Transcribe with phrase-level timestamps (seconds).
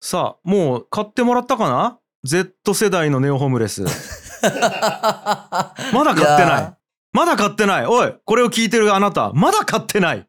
[0.00, 3.82] さあもう買ってもらったかな？Z 世代のネオホームレス。
[4.42, 6.62] まだ買ってない。
[6.62, 6.76] や
[7.12, 7.86] まだ買ってない。
[7.86, 9.32] おいこれを聞いてるあなた。
[9.32, 10.26] まだ買ってない。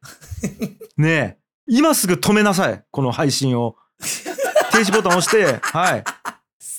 [0.97, 1.37] ねえ。
[1.67, 2.83] 今すぐ止めなさい。
[2.91, 3.75] この配信を。
[4.71, 5.59] 停止ボタン押して。
[5.61, 6.03] はい。
[6.05, 6.36] 捨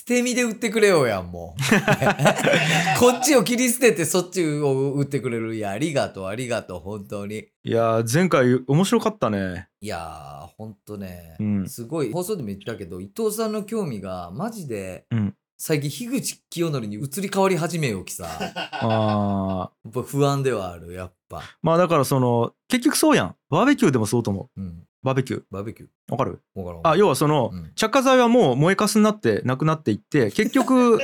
[0.09, 1.61] て身で売ってくれよやん、もう。
[2.99, 5.55] こっちを切り捨ててそっちを売ってくれる。
[5.55, 7.45] いや、ありがとう、ありがとう、本当に。
[7.63, 21.43] いやー前回面白かったねいやー、ほんとね、うんすごい、放送でも言ったけど、伊藤さんの興味が、マジで、うん最近、樋口清則に移り変わり始めよきさ、や あーっぱ不安ではある、やっぱ。
[21.61, 24.83] まあだからその結局そうやんバーベキューでもそうと思ううん。
[25.03, 25.43] バーベキュー？
[25.51, 25.89] バーベキュー。
[26.09, 26.41] わかる？
[26.55, 26.81] わからん。
[26.93, 27.71] あ要はその、うん。
[27.75, 30.99] 着火剤はもう燃えかすになってなくなっていって 結局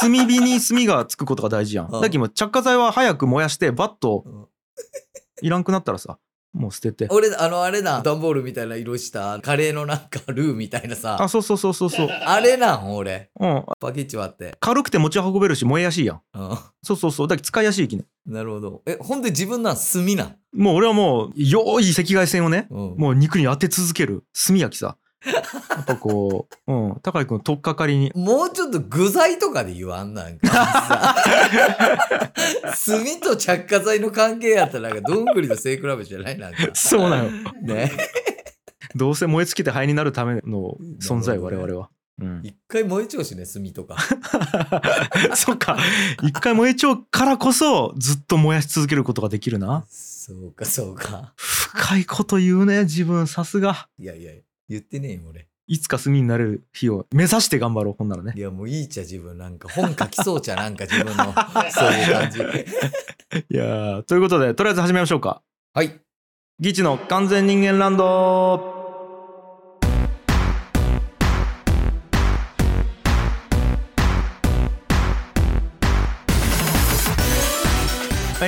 [0.00, 1.86] 炭火に炭がつくことが大事やん。
[1.92, 2.00] うん。
[2.00, 4.46] だけど着火剤は早く燃やしてバッとうん。
[5.42, 6.18] いらんくなったらさ
[6.54, 13.30] もう捨てて俺、あの、あれな、段ボールみたいな色した、カレーのなんかルーみたいなさあ、そうそうそうそうそうあれなん、俺。
[13.40, 14.54] うんパキッチ割って。
[14.60, 16.58] 軽くて持ち運べるし燃えやすいやんうん。
[16.82, 18.82] そうそうそうだけど使いやすいきねなるほど。
[18.86, 20.36] え、ほんで自分なん炭なん？
[20.56, 22.94] もう俺はもうよい赤外線をねうん。
[22.96, 28.12] もう肉に当て続ける炭焼きさやっぱこううん高井君取っかかりに。
[28.14, 30.48] もうちょっと具材とかで言わんなんか。
[32.74, 36.58] さ 炭と着火剤の関係やったらなんかどんぐりの背比べじゃないなんか。
[36.74, 37.30] そうなの。
[37.62, 37.90] ね。
[38.94, 43.96] どうせ燃え尽きて灰になるための存在我々は、うん、一回燃えちゃうしね炭とか。
[45.34, 45.76] そっか。
[46.22, 49.84] 一回燃えちゃうからこそずっと燃やし続けることができるな。
[49.88, 51.32] そうかそうか。
[51.36, 53.26] 深いこと言うね自分。
[53.26, 53.88] さすが。
[53.98, 54.32] いやいや
[54.68, 55.48] 言ってねえよ俺。
[55.66, 58.34] いつか炭になれる日を目指して頑張ろうほんならね。
[58.36, 59.38] いやもういいちゃ自分。
[59.38, 61.34] なんか本書きそうちゃなんか自分の。
[61.72, 62.40] そういう感じ。
[63.48, 65.42] いやーということでとりあえず始めましょうか。
[65.72, 65.98] はい。
[66.60, 68.73] ギチの完全人間ランド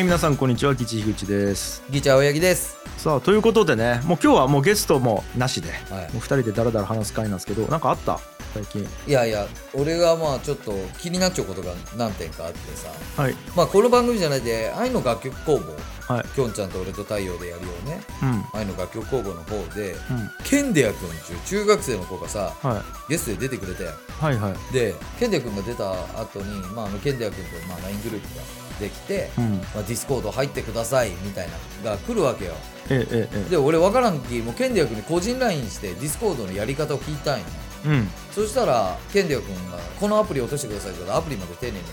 [0.06, 1.82] 皆さんこんにちはギチ樋口です。
[1.90, 2.76] ギチャ青柳です。
[2.96, 8.20] さあということでねもう今日はもうゲストもなしではもう2人でダラダラ話す会なんですけどなんかあった？
[8.54, 8.82] 最近。
[8.82, 12.88] いいやいや俺がまあちょっと気になっちゃうことが何点かあってさ。
[13.20, 13.34] はい。
[13.56, 15.74] まあこの番組じゃないで愛の楽曲工房。
[16.14, 16.24] はい。
[16.28, 18.00] きょんちゃんと俺と太陽でやるよね。
[18.22, 18.44] うん。
[18.60, 20.30] 愛の楽曲工房の方でうん。
[20.44, 23.10] ケンデア君っていう中学生の子がさはい。
[23.10, 24.72] ゲストで出てくれたよはいはい。
[24.72, 28.42] でケンデア君が出た後にまああのケンデア君とまあ LINE グループが
[28.80, 29.58] できて、うん。
[29.74, 32.54] まあ、ディスコード入ってくださいみたいなのが来るわけよ。
[32.88, 37.44] ええええで俺分からんきもうケンデア君に個人 LINE してディスコードのやり方を聞いたんよ
[37.86, 38.08] えうん。
[38.32, 41.84] そしたらケンデア君がこのアプリ落としてくださいって言うからアプリまで丁寧に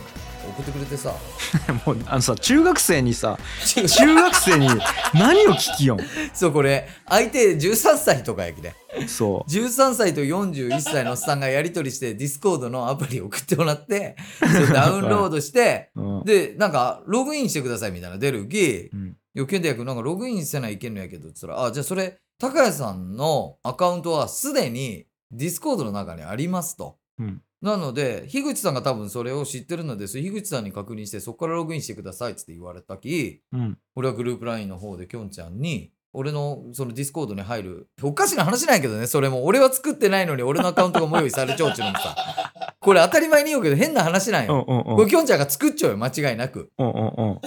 [0.49, 1.13] 送ってくれてさ。
[1.85, 4.67] もうあのさ中学生にさ中学生に
[5.13, 5.99] 何を聞きよん？
[6.33, 8.73] そうこれ相手13歳とかやきで
[9.07, 14.15] そ13歳と41歳のおっさんがやり取りしてディスコードのアプリ送ってもらって
[14.73, 16.23] ダウンロードしてう、うん。
[16.23, 26.97] でなんかログインしてくださいみたいなの出るきうん「よけんでやくなんかログインせないけんのやけど」っつったら「あじゃあそれ高谷さんのアカウントはすでにディスコードの中にあります」と。
[27.19, 33.77] うんなので樋口さんが多分それを知ってるのでそれ樋口さんに確認してそこからログインしてくださいっつって言われたきうん。
[33.95, 39.45] 俺はグループ LINE の方できょんちゃんに俺のそのディスコードに入るおかしな話なんやけどねそれも。
[39.45, 42.15] 俺は作ってないのに俺のアカウントがもう用意されちゃうっちゅうのもさ。
[42.81, 46.69] これ当たり前に言うけど変な話なんうんよ、これきょんちゃんが作っちゃうよ間違いなく。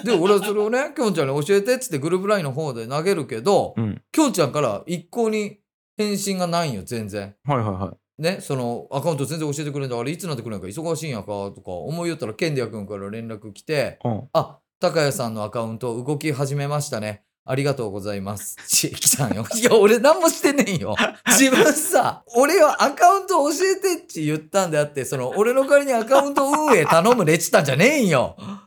[0.03, 4.03] で俺はそれをねきょんちゃんに教えてっつってグループ LINE の方で投げるけどうん。
[4.11, 5.59] きょんちゃんから一向に
[5.99, 7.35] 返信がないんよ全然。
[7.45, 17.23] はいはいはいね、そのアカウント全然教えてくれんだあれいつになってくるんやか忙しいんやかとか思いよったらケンディア君から連絡来てうんあ、高谷さんのアカウント動き始めましたね。
[17.49, 18.57] ありがとうございます。
[18.67, 19.47] ち、来たんよ。
[19.55, 20.97] いや、俺何もしてねえんよ。
[21.29, 28.37] 自分さ、俺はアカウント教えてって言ったんであって、その、俺の代わりにアカウント運営頼むねっつったんじゃねえんよ。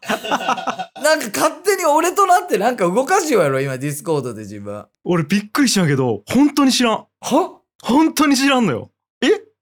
[1.03, 4.73] なんか勝手に俺となってなんか動かしようやろ、今ディスコードで自分。
[4.73, 8.98] は俺びっくりしたけど本当に知らん本当に知らんのよえ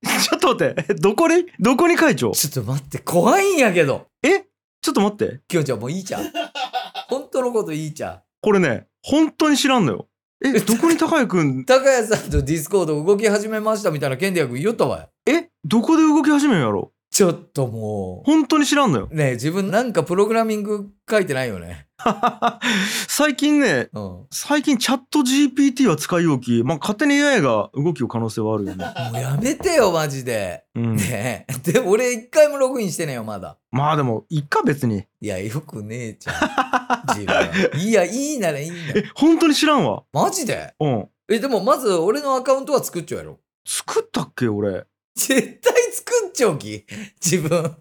[0.06, 0.86] ちょっと待って。
[0.90, 1.46] えどこに？
[1.60, 2.32] どこに会長？
[2.32, 4.08] ちょっと待って、怖いんやけど。
[4.24, 4.46] え？
[4.82, 5.42] ちょっと待って。
[5.48, 6.32] きょんちゃんもういいじゃん。
[7.10, 8.22] 本当のこといいじゃん。
[8.42, 10.08] これね本当に知らんのよ。
[10.46, 15.10] えどこに高谷くん 高谷さんとディスコード動き始めましたみたいなケンディア君言おったわよ。
[15.26, 15.50] え？
[15.66, 16.92] どこで動き始めるんやろ？
[17.18, 19.16] ちょっとも本当に知らんのよう。
[19.16, 21.88] ねえ自分なんかプログラミング書いてないよね。
[23.10, 24.02] 最近ねうん。
[24.04, 28.86] も最近チャット GPT は使い置き、まあ、勝手に AI が動きを可能性はあるよね。
[29.16, 30.66] うやめてよ、マジで。
[30.76, 31.72] うん、ねえ。
[31.72, 33.58] で、俺一回もログインしてねえよ、まだ。
[33.72, 37.18] まあでもいっか別にいや、よくねえじゃん。
[37.18, 37.82] 自分。
[37.82, 40.76] いや、いいならいいなえ本当に知らんわマジで？
[40.80, 43.40] うんえ、でもまず俺のアカウントは作っちゃうやろ。
[43.66, 44.86] 作ったっけ俺
[45.18, 46.86] 絶対作っちゃおき。
[47.24, 47.76] 自分。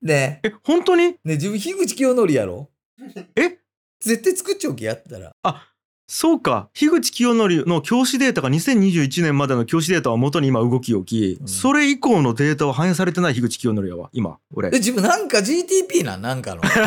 [0.00, 0.40] ね。
[0.44, 1.02] え本当に？
[1.02, 2.70] え、ねえ自分、樋口清則やろ？
[3.36, 3.58] え？
[4.00, 5.34] 絶対作っちゃおきやったら。
[6.06, 6.70] そうか。
[6.72, 11.48] 樋口清則の教師データが2021年までの教師データを元に今動き置き、うん。
[11.48, 14.68] それ以降のデータは反映されてない樋口清則やわ今俺。
[14.68, 16.22] え、自分なんか GTP なん？
[16.22, 16.62] なんかの。
[16.62, 16.86] 自 分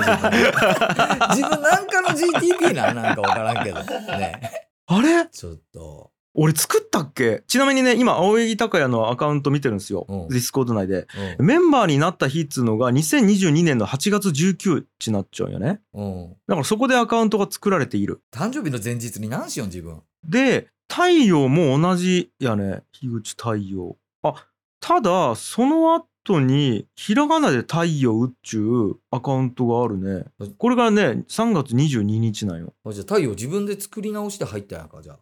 [1.36, 2.96] 自分なんかの GTP なん？
[2.96, 3.80] なんかわからんけど。
[3.84, 4.42] ね。
[4.88, 5.28] あれ？
[5.32, 6.12] ちょっと。
[6.36, 7.44] 俺作ったっけ？
[7.48, 10.28] ちなみにね今青柳高也のアカウント見てるんですよ、うん。
[10.30, 11.08] ディスコード内で。
[11.40, 11.46] うん。
[11.46, 15.80] メンバーになった日っつうのが2022年の8月19日になっちゃうんよね。
[15.94, 16.30] うん。
[16.48, 18.22] だからそこでアカウントが作られている。
[18.32, 20.02] 誕生日の前日に何しよん、自分？
[20.28, 22.82] で太陽も同じやね。
[22.92, 23.96] 樋口太陽。
[24.24, 24.48] あ
[24.80, 30.26] ただその後にひらがなで太陽っちゅうアカウントがあるね。
[30.58, 32.74] これがね3月22日なんよ。
[32.86, 35.20] あじゃあ太陽自分で作り直して入ったんやんか、じゃあ。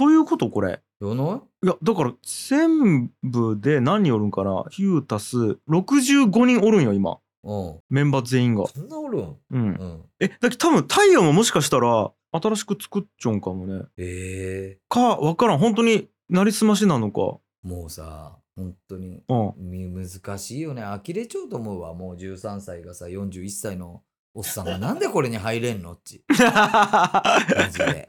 [0.00, 0.80] ということこれ。
[1.02, 1.66] よない？
[1.66, 2.12] やだから
[2.56, 4.64] 全部で何人おるんかな？
[4.70, 5.36] ヒュータス
[5.68, 7.18] 65人おるんよ今。
[7.44, 7.80] うん。
[7.90, 8.66] メンバー全員が。
[8.66, 9.22] そんなおるん？
[9.22, 9.68] ううん。
[9.72, 10.02] ん。
[10.18, 13.82] えだけど多分太陽ももしかしたら新しく作っちゃうんかもね。
[13.98, 14.78] ええ。
[14.88, 15.58] かわからん。
[15.58, 17.20] 本当になりすましなのか。
[17.62, 19.52] もうさ、本当にうん。
[19.58, 20.80] み難しいよね。
[20.82, 21.92] 呆れちゃうと思うわ。
[21.92, 24.78] もう13歳がさ、41歳のおっさんが。
[24.78, 25.92] なんでこれに入れんの？
[25.92, 26.24] っち。
[26.30, 27.22] マ
[27.70, 28.06] ジで。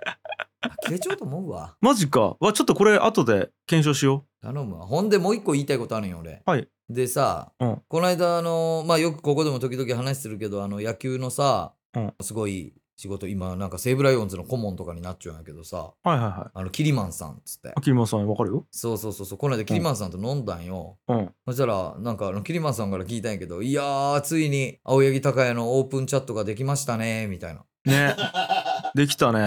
[0.86, 1.76] 呆れちゃうと思うわ。
[1.82, 4.86] マジかわちょっとこれ後で検証しよ頼むわ。
[4.86, 6.42] ほんでもう一個言いたいことあるんよ、俺。
[6.46, 6.68] はい。
[6.90, 17.72] でさ、うんこの間、あの、まあ、よくここでも時々話するけど、あの、野球のさ、うんすごい仕事、今、なんか西武ライオンズの顧問とかになっちゃうんやけどさ、うはいはいはいあの、キリマンさんっつって。
[17.76, 20.98] 秋山さんわかるよそうそうそうそう、この間キリマンさんと飲んだんよ。
[21.08, 27.66] うんそしたら、なんかあの、キリマンさんから聞いたんやけど、いやー、ついに青柳高也のオープンチャットができましたね、みたいな。
[27.86, 28.16] ね
[28.96, 29.40] できたね。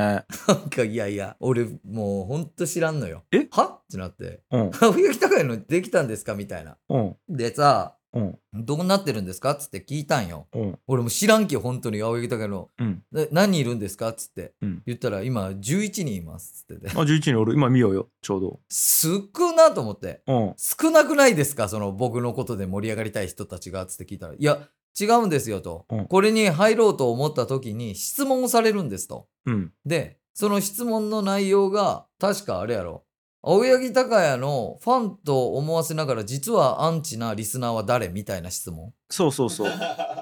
[0.48, 3.24] なんか、いやいや、俺、もうほんと知らんのよ。
[3.32, 3.46] え？
[3.50, 3.64] は？
[3.64, 4.70] ってなって、うん。
[4.80, 6.34] 青柳高也のできたんですか？
[6.34, 6.76] みたいな。
[6.88, 7.16] うん。
[7.28, 8.38] でさ、うん。
[8.54, 9.50] どうなってるんですか？
[9.50, 10.46] っつって聞いたんよ。
[10.54, 10.78] うん。
[10.86, 13.02] 俺も知らんけ本当に青柳高也の、うん。
[13.10, 14.10] で何人いるんですか？
[14.10, 14.82] っつって、うん。
[14.86, 16.64] 言ったら今11人います。
[16.64, 16.88] っつって。
[16.88, 17.54] てあ11人おる？
[17.54, 18.60] 今見ようよちょうど。
[18.70, 19.20] 少
[19.56, 20.22] なと思って。
[20.28, 20.54] うん。
[20.56, 21.68] 少なくないですか？
[21.68, 23.82] その僕のことで盛り上がりたい人たちが？
[23.82, 24.34] っつって聞いたら。
[24.34, 24.58] いや
[24.98, 26.06] 違うんですよと、うん。
[26.06, 29.26] これに入ろうと思った時に質問をされるんですと。
[29.46, 29.72] うん。
[29.84, 33.04] でその質問の内容が確かあれやろ。
[33.42, 38.08] 青柳高也のファンと思わせながら実はアンチなリスナーは誰？
[38.08, 38.92] みたいな質問。
[39.10, 39.72] そうそうそう。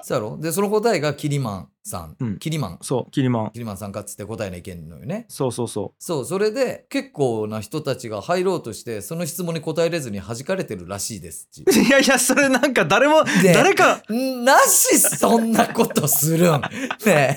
[0.03, 0.37] そうやろ？
[0.37, 16.61] でその答えがキリマンさん、うんキリマンそうキリマンキリマンさんかっつって答えないけんのよねそうそうそそうそれで結構な人たちが入ろうとしてその質問に答えれずに弾かれてるらしいです いやいやそれなんか誰もで誰かんなしそんなことするん。
[16.61, 16.67] ね
[17.05, 17.35] え。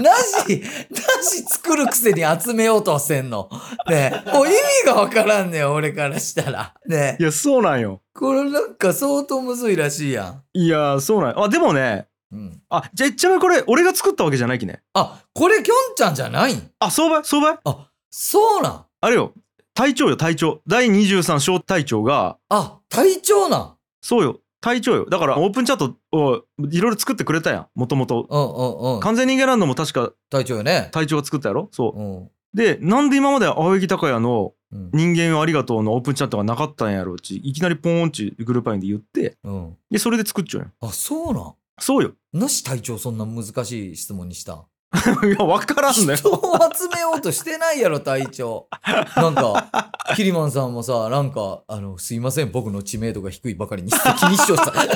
[0.00, 3.48] なし、なし作るくせに集めようとせんの。
[3.88, 4.30] ねえ。
[4.32, 4.56] もう意味
[4.86, 6.74] がわからんねん、俺からしたら。
[6.86, 7.22] ねえ。
[7.22, 12.06] いやそうなんよこれなんか相当むずいらしいやいやそうなんよあでもねん。
[12.34, 12.62] うん。
[12.68, 16.70] あじゃあちなみにこれ俺が作ったわけじゃないきねあ、これきょんちゃんじゃないん？
[16.80, 18.84] あ相場相場あ、そうなん？
[19.00, 19.32] あれよ
[19.74, 23.76] 隊長よ隊長第23小隊長があ、隊長なん？
[24.02, 28.98] そうよ隊長よだからオープンチャットをいろいろ作ってくれたやんもともと。
[29.02, 30.88] 完全人間ランドも確か隊長よね。
[30.90, 31.68] 隊長が作ったやろ？
[31.70, 32.30] そううん。
[32.54, 34.90] でなんで今まで青柳高也のうん。
[34.92, 39.76] 人間をありがとうのオープンチャットがなかったんやろうちいきなりポーンちグループラインで言ってうん。
[39.90, 41.52] でそれで作っちゃうよあ、そうなん？
[41.78, 42.12] そうよ。
[42.32, 44.54] なし隊長そんな難しい質問にした。
[44.54, 44.64] ん
[45.26, 46.40] いや分からんね人を
[46.72, 48.68] 集めようとしてないやろ隊長。
[49.16, 53.94] なんかキリマンさんもさなんかあのすいません僕の知名度が低いばかりに気
[54.26, 54.88] にしちゃったい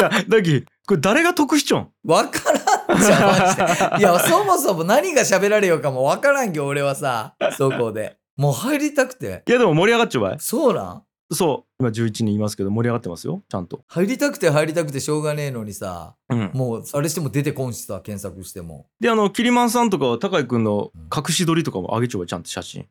[0.00, 1.88] やだきこれ誰が得しちゃうん？
[2.10, 2.40] わか
[2.88, 3.56] らんじゃんマジ
[3.96, 4.00] で。
[4.00, 8.16] いやそもそも何が喋られようかもわからんけ俺はさそこで。
[8.38, 9.42] もう入りたくて。
[9.46, 10.36] いやでも盛り上がっちゃうわい。
[10.40, 11.02] そうなん？
[11.30, 11.82] そう。
[11.82, 13.42] 今11人いますけど盛り上がってますよ。
[13.48, 13.82] ちゃんと。
[13.88, 16.50] 入りたくて入りたくてしょうがねえのにさうん。
[16.54, 18.86] もうあれしても出てこんしさ検索しても。
[19.00, 22.86] であのキリマンさんとかは高井君の隠し撮りとかも上げちゃうわちゃんと写真。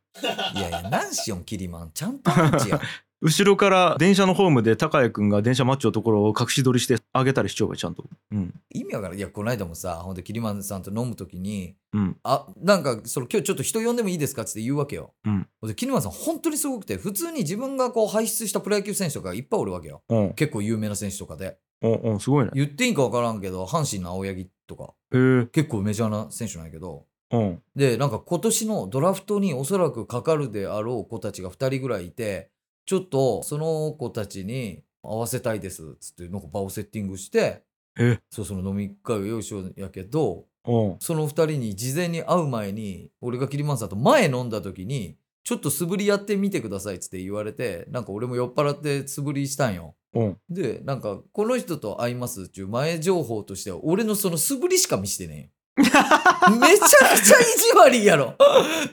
[0.56, 1.92] いやいや何しよんキリマン。
[1.94, 2.80] ちゃんとアンチやん
[3.26, 8.06] 後ろから電車のホームで高谷君が電車待っちゃうところを隠し撮りしてあげたりしちゃうわちゃんと。
[8.32, 8.54] うん。
[8.70, 9.18] 意味わからん。
[9.18, 12.18] いやこの間もさほんとキリマンさんと飲む時にうん。
[12.22, 15.16] あなんかその今日ちょっと人呼んでもいいですかって言うわけよ。
[15.26, 15.48] うん。
[15.64, 20.04] でキリマンさん本当にすごくて普通に自分がこう輩出したプロ野球選手とかいっぱいおるわけよ。
[20.08, 20.34] うん。
[20.36, 21.58] 結構有名な選手とかで。
[21.82, 22.52] うんうんすごいね。
[22.54, 24.94] 言っていいんか分からんけど阪神の青柳とか。
[25.10, 27.06] 結構メジャーな選手なんやけど。
[27.32, 27.62] うん。
[27.76, 32.52] でなんか今年のドラフトにおそらくかかるであろう子たちが2人ぐらいいて
[32.86, 37.64] ちょっとその子たちに会わせたいですっつってなんか場をセッティングして
[37.98, 38.20] え？
[38.30, 49.94] そうその飲み会を用意しようやけどうんその2人に事前に会う前に俺がキリマンさんと前飲んだ時にちょっと素振りやってみてくださいっつって言われて、なんか俺も酔っ払って素振りしたんよ。
[50.16, 50.38] うん。
[50.50, 55.50] で、なんか、この人と会いますっていう前情報としては、俺のその素振りしか見してねえよ。
[56.60, 58.34] めちゃくちゃ意地悪いやろ。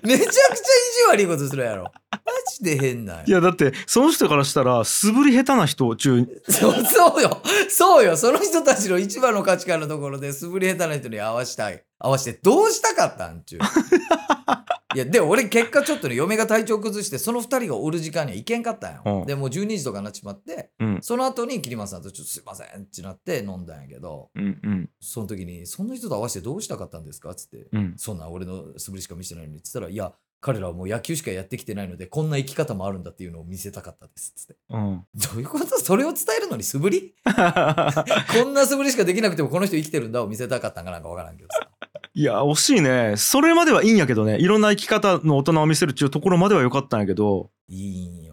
[0.02, 0.60] めちゃくちゃ意地
[1.08, 1.90] 悪いことするやろ。
[2.24, 3.24] マジで変なんや。
[3.26, 7.42] いや、だって、その人からしたら、素振り下手な人中、そう そうよ。
[7.68, 8.16] そうよ。
[8.16, 11.84] その人たちの一番の価値観のところで素振り下手な人に合わしたい。
[11.98, 13.60] 合わしてどうしたかったんちゅう。
[14.94, 19.02] いや、で、俺結果ちょっとね、嫁が体調崩して、その二人がおる時間には行けんかったんよ。
[19.06, 20.98] うんで、もう12時とかになっちまって、うん。
[21.00, 24.90] その後に桐松さんとちょっとすいませんってなって飲んだんやけど、うんうん。
[25.00, 27.30] その時に、その人と合わせてどうしたかったんですか？
[27.30, 27.94] っつって、うん。
[27.96, 30.12] そんな俺の素振りしか見せてないのに、つったら、いや、
[30.44, 34.32] 彼らはもう野球しかやってきてないので、こんな生き方もあるんだっていうのを見せたかったです。
[34.36, 34.56] つって。
[34.70, 35.04] うん。
[35.14, 35.66] どういうこと？
[35.78, 37.14] それを伝えるのに素振り？
[37.24, 37.30] こ
[38.44, 41.68] んな素振りしかできなくてもこの人生きてるんだを見せたかったんかなんかわからんけどさ。
[42.14, 43.14] いや、惜しいね。
[43.16, 44.36] それまではいいんやけどね。
[44.38, 48.31] いろんな生き方の大人を見せるっていうところまでは良かったんやけど、いいんよ、いいんよ。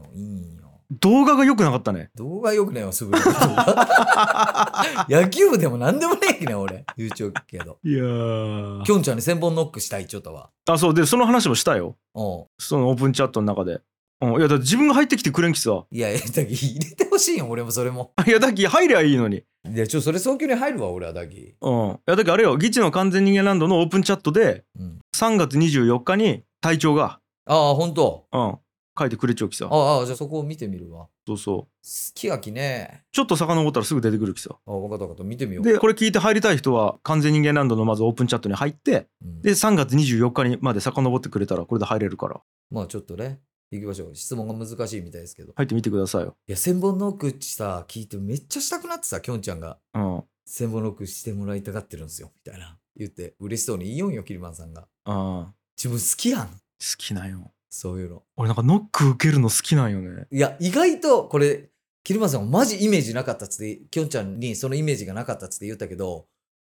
[0.91, 2.09] 動画が良くなかったね。
[2.15, 5.05] 動画よくねえよ、素振りの動画。
[5.07, 6.83] 野球部でも何でもねえきね、俺。
[6.97, 7.77] 言うちょうけど。
[7.83, 8.83] いやー。
[8.83, 10.49] きょんちゃんに千本ノックしたいちょっとは。
[10.67, 10.93] あ、そう。
[10.95, 11.95] で、その話もしたよ。
[12.15, 13.81] おうそのオープンチャットの中で。
[14.21, 14.39] うん。
[14.39, 15.85] いや、だって自分が入ってきてくれんきさ。
[15.91, 18.11] いや、いやだけ入れてほしいよ、俺もそれも。
[18.25, 19.43] いや、だっき入りゃいいのに。
[19.67, 21.55] いや、ちょ、それ早急に入るわ、俺はだけ。
[21.61, 21.89] うん。
[21.91, 22.57] いや、だっきあれよ。
[22.57, 24.99] ギチの完全人間ランドのオープンチャットで、うん。
[25.15, 28.25] 3月24日に隊長が、ああ、ほんと。
[28.31, 28.57] うん。
[28.99, 29.67] 書いてくれちゃうきさ。
[29.71, 31.07] ああ、じゃあそこを見てみるわ。
[31.25, 31.55] そうそう。
[31.57, 31.67] 好
[32.13, 33.05] きやきね。
[33.11, 34.55] ちょっと遡ったらすぐ出てくるきさ。
[34.65, 35.23] あ、わかったわかった。
[35.23, 35.63] 見てみよう。
[35.63, 43.39] で、これ聞いて入りたい人は、完全人間ランドのまずオープンチャットに入って、うんで、3月24日にまで遡ってくれたら、これで入れるから、まあちょっとね、
[43.71, 44.15] 行きましょう。
[44.15, 45.53] 質問が難しいみたいですけど。
[45.55, 46.35] 入ってみてくださいよ。
[46.47, 49.77] いや、千本ノックさ、聞いてめっちゃしたくなってさ、きょんちゃんが。
[49.93, 50.17] うん。
[50.17, 52.31] あ千本ノックしてもらいたがってるんですよ。
[52.35, 52.77] みたいな。
[52.95, 54.87] 言って、嬉しそうに言いよんよ、キリマンさんが。
[55.05, 55.53] あ。
[55.77, 56.47] 自分好きやん。
[56.47, 56.55] 好
[56.97, 57.51] きなんよ。
[57.69, 58.23] そういうの。
[58.35, 60.27] 俺なんかノック受けるの好きなんよね。
[60.31, 61.69] いや、意外と、これ、
[62.03, 66.25] キリマンさんマジイメージなかったっつって、きょんちゃんにそのイメージがなかったっつって言ったけど、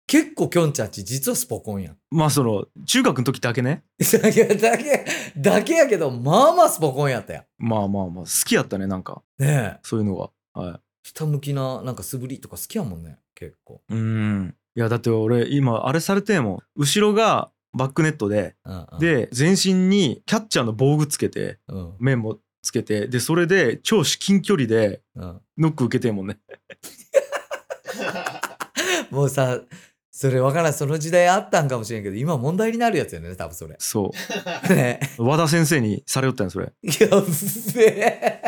[0.08, 1.96] 結構きょんちゃんち実はスポコンやん。
[2.10, 3.84] まあその、中学の時だけね。
[4.00, 5.04] だけ、だけ、
[5.36, 9.22] だけやけど、まあまあスポコンやったやまあまあまあ、好きやったね、なんか。
[9.38, 9.44] ん。
[9.44, 9.80] ねえ。
[9.82, 10.30] そういうのが。
[10.54, 13.82] は下向きな、なんか素振りとか好きやもんね、結構。
[13.90, 13.94] い。
[13.94, 14.54] うん。
[14.74, 16.58] いや、だって俺、今、あれされてんもん。
[16.74, 25.40] 後ろがバックネットで、うんうん、で、全身にキャッチャーの防具つけて、うん、面もつけて、で、それで超至近距離でうん。
[25.58, 26.38] ノック受けてんもんね。
[29.10, 29.60] もうさ、
[30.10, 33.76] それわからん、その時代あったんかもしれんけど、今問題になるやつよね、多分それ。
[33.78, 34.10] そ
[34.70, 35.00] ね。
[35.18, 35.24] う。
[35.24, 36.72] 和田先生にされよったんよ、それ。
[36.82, 37.24] やっ
[37.74, 38.40] べえ。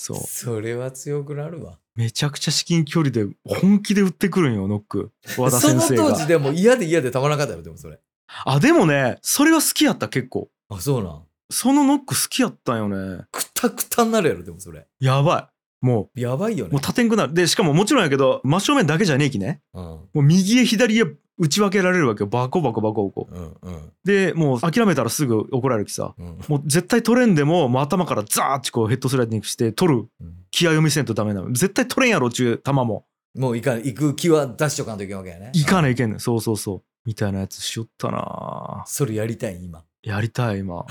[0.00, 0.16] そう。
[0.16, 1.78] それは強くなるわ。
[1.94, 5.10] めちゃくちゃ至近距離で本気で打ってくるんよ、ノック。
[5.36, 5.82] 和田その。
[5.82, 8.00] 当時でも嫌で嫌でたまらなかったよ、でもそれ。
[8.46, 10.48] あ、でもね、それは好きやった、結構。
[10.70, 11.22] あ、そうなん。
[11.50, 13.24] そのノック好きやったんよね。
[13.30, 14.86] くたくたになるやろ、でもそれ。
[15.00, 15.50] やば
[15.82, 15.84] い。
[15.84, 16.72] もう、やばいよね。
[16.72, 17.34] もう立てんくなる。
[17.34, 19.60] で、しかももちろんやけど、真正面だけじゃねえきね。
[19.74, 19.84] うん。
[19.84, 21.04] もう右へ左へ
[21.40, 22.28] 打ち分けられるわけよ。
[22.28, 23.28] バコバコバコバコ。
[23.30, 26.14] うんうんで、もう諦めたらすぐ怒られるきさ。
[26.18, 31.48] うんもう絶対取れんでも、もう頭からザーッてこうヘッドスライディングして取るうん気合を見せんとダメなの。
[31.52, 33.06] 絶対取れんやろっちゅう球も。
[33.34, 35.50] もう行か行く気は出しとかんといけんわけやね。
[35.54, 35.82] いかい。
[35.82, 36.20] ないけんねん。
[36.20, 36.82] そうそうそう。
[37.06, 39.84] みたいなやつしよったなそれやりたい、今。
[40.02, 40.84] やりたい、今。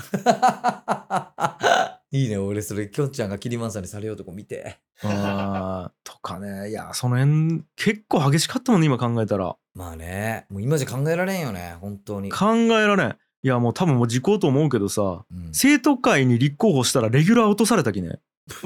[2.12, 4.78] いいね、俺それ、きょんちゃんがキリマンさんにされようとこ見て。
[5.02, 6.70] あーとかね。
[6.70, 9.56] いや、その辺、結構激しかったもんね、今考えたら。
[9.74, 12.30] まあね、もう今じゃ考えられんよね、本当に。
[12.30, 13.16] 考えられん。
[13.42, 18.18] いや、もう多分もう時効と思うけどさ、うん生徒会に立候補したらレギュラー落とされたきね。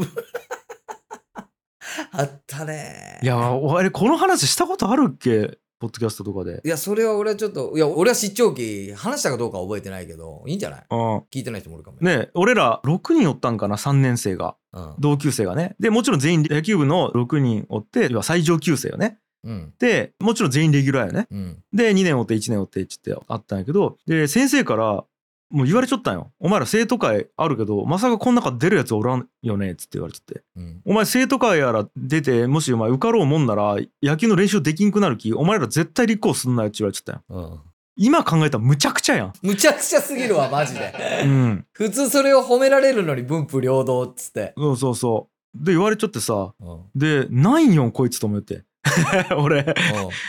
[2.12, 3.20] あったね。
[3.22, 5.58] いや、俺、この話したことあるっけ？
[5.80, 6.60] ポッドキャストとかで。
[6.64, 10.84] いや、それは俺はちょっと、いや、俺は失調期、話したかどうかは覚えてないけど、いいんじゃない？
[10.90, 10.98] うん。
[11.32, 12.02] 聞いてない人もおるかもよ。
[12.02, 14.56] ね俺ら6人おったんかな、3年生が。
[14.72, 14.94] うん。
[14.98, 15.76] 同級生がね。
[15.78, 19.18] で、もちろん全員野球部の6人おって、要は最上級生よね。
[19.44, 19.72] うん。
[19.78, 21.26] で、もちろん全員レギュラーよね。
[21.30, 21.62] うん。
[21.72, 25.04] で、2年おって1年おってって言ってあったんやけど、で、先生から、
[25.50, 26.32] もう言われちゃったんよ。
[26.40, 30.42] お前ら生徒会あるけど、まさかこん中出るやつおらんよねっつって言われちゃって。
[30.56, 30.80] うん。
[30.84, 37.52] お前生徒会やら出て、もしお前受かろうもんなら、野球の練習できんくなるき、お前ら絶対立候補すんなよって言われちゃったんよ。
[37.52, 37.60] うん。
[37.96, 39.32] 今考えたらむちゃくちゃやん。
[39.42, 40.92] むちゃくちゃすぎるわ、マジで。
[41.24, 41.66] うん。
[41.72, 44.54] 普通それを褒められるのに文武両道っつって。
[44.56, 45.64] そうそうそう。
[45.64, 46.80] で、言われちゃってさ、うん。
[46.96, 48.64] で、ないよんこいつと思って。
[49.36, 49.74] 俺。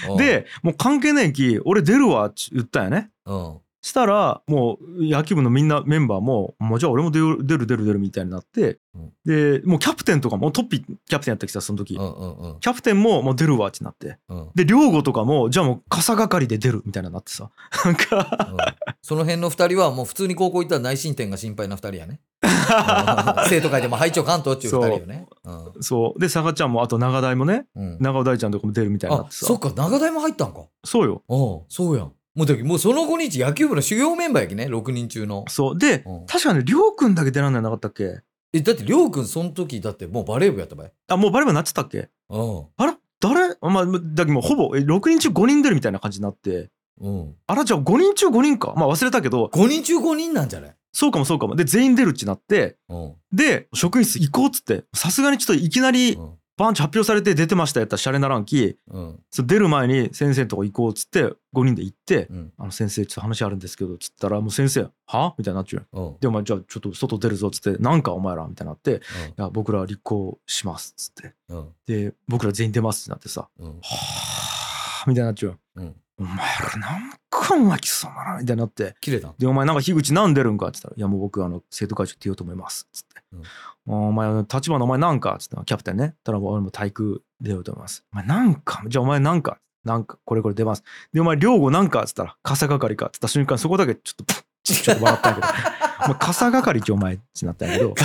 [0.10, 3.12] うんで、もう関係ないき、俺出るわって言ったんやね。
[3.26, 3.58] うん。
[3.86, 9.14] したらもう野球部のみんなメンバーも「もうじゃあ俺も出る出る出る出る」みたいになって、うん。
[9.26, 14.18] でもうキャプテンとかもトッピキャプテンやったきさその時、キャプテンももう出るわってなって。
[14.28, 14.50] うん。
[14.56, 17.52] で寮吾とかもじゃあもう傘係で出るみたいななってさ。
[17.86, 18.50] なんか。
[18.52, 18.58] うん。
[19.04, 22.22] その辺の二人はもう普通に高校行ったら内申点が心配な二人やね。
[22.66, 25.28] う ん生徒会でも配長関東っていう二人よね。
[25.44, 25.52] う。
[25.80, 26.20] んそう。
[26.20, 27.98] で佐賀ちゃんもあと長大もねうん。
[28.00, 30.62] 長尾大ちゃんとかも出るみたいになそっか長大も入ったんか。
[30.84, 31.24] そうよ。
[31.28, 32.12] おうそうやん。
[32.36, 35.46] もうだもうその5日野球部の主要メンバーやきね6人中の。
[35.48, 35.78] そう。
[35.78, 36.26] でうん。
[36.26, 38.20] 確かね亮君だけ出らんないなかったっけ？
[38.54, 40.92] えだってりょうくんその時だってもうバレー部やったばい。
[41.08, 42.10] あもうバレバレなってたっけ？
[42.30, 43.56] うんあら誰？
[43.62, 46.70] あまあだけどもうほぼえ6人中5人出るみたいな感じになって。
[47.02, 47.36] うん。
[47.48, 48.74] あらじゃあ5人中5人か。
[48.78, 49.50] まあ忘れたけど。
[49.54, 50.76] 5人中5人なんじゃない？
[50.98, 53.14] そうかもそうかもで全員出るってなってうん。
[53.34, 56.34] で職員室行こうっつってさすがにちょっといきなりうん。
[56.58, 59.20] バンチ発表されて出てましたやったらシャレならんきうん。
[59.46, 61.24] 出る前に先生のとこ行こうっつって
[61.54, 62.54] 5人で行ってうん。
[62.58, 66.16] 「あの先生ちょっと話あるんですけど」っつったらもう先生「は?」みたいになっちゃううん。
[66.22, 69.02] でお前じゃあちょっと外出るぞっつって「なんかお前ら」みたいになって「いうん
[69.36, 71.68] や僕ら立候補します」っつってうん。
[71.86, 73.68] で僕ら全員出ますってなってさうん。
[73.84, 75.96] 「はあ」みたいになっちゃううん。
[76.20, 77.12] お前らなん
[77.48, 83.22] かお前貴様らみたいになって切れたんでお前なんか樋口なん出るんかって言ったら「いやもう僕あの生徒会長って言おうと思います」っつって。
[83.34, 83.44] うん
[83.88, 86.16] 「お前立花お前なんか?」っつってキャプテンね。
[86.24, 88.04] たら俺も体育出ようと思います。
[88.12, 90.84] お前なんかじゃあお前なんかなんかこれこれ出ます。
[91.14, 95.48] でお前寮吾なんかっつったら傘係かっつった瞬間そこだけちょっとちょっと笑ったんやけど。
[96.06, 97.96] お前傘係ってお前ってなったんやけど、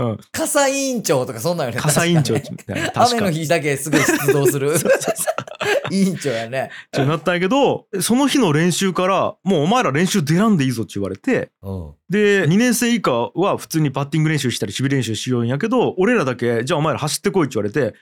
[0.00, 1.80] うん、傘委員長とかそんなんよね。
[1.80, 4.76] 傘委員長みた雨の日だけすぐ出動する。
[5.90, 6.70] 委員長やね。
[6.86, 11.94] ってなったんやけどその日の練習からもうお前ら練習出らんでいいぞって言われてうん。
[12.08, 17.96] で2年生以下は普通にバッティング練習したり守備練習しようんやけど俺らだけじゃあお前ら走ってこいって言われて、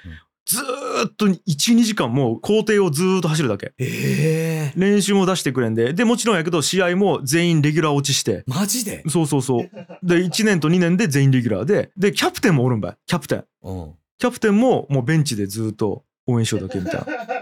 [0.46, 3.72] ずーっと12時間もう校庭をずーっと走るだけ。
[3.78, 4.78] ええ。
[4.78, 5.94] 練習も出してくれんで。
[5.94, 8.44] でもちろんやけど試合も全員レギュラー落ちして。
[8.46, 9.02] マジで？
[9.08, 9.70] そうそうそう。
[10.02, 11.90] で1年と2年で全員レギュラーで。
[11.96, 12.96] でキャプテンもおるんばい。
[13.06, 13.44] キャプテン。
[13.62, 13.92] うん。
[14.18, 17.00] キャプテンももうベンチでずーっと応援しようだけみたい